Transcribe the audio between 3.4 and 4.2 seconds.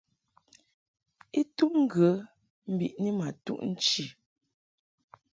tuʼ nchi.